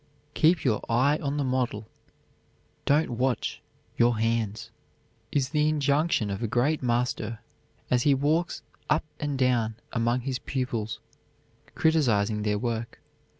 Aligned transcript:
"Keep 0.33 0.63
your 0.65 0.81
eye 0.89 1.19
on 1.21 1.37
the 1.37 1.43
model, 1.43 1.87
don't 2.85 3.11
watch 3.11 3.61
your 3.99 4.17
hands," 4.17 4.71
is 5.31 5.49
the 5.49 5.69
injunction 5.69 6.31
of 6.31 6.41
a 6.41 6.47
great 6.47 6.81
master 6.81 7.37
as 7.91 8.01
he 8.01 8.15
walks 8.15 8.63
up 8.89 9.05
and 9.19 9.37
down 9.37 9.75
among 9.93 10.21
his 10.21 10.39
pupils, 10.39 10.99
criticizing 11.75 12.41
their 12.41 12.57
work. 12.57 12.99